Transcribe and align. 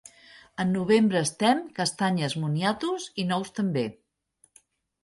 En 0.63 0.71
novembre 0.77 1.21
estem, 1.25 1.61
castanyes, 1.81 2.37
moniatos 2.47 3.07
i 3.25 3.29
nous 3.35 3.55
també. 3.61 3.87